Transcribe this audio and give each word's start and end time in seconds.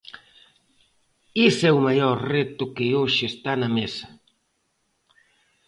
Ese 1.47 1.63
é 1.71 1.73
o 1.79 1.83
maior 1.87 2.15
reto 2.33 2.63
que 2.75 2.85
hoxe 2.99 3.23
está 3.33 3.51
na 3.57 3.69
mesa. 3.77 4.07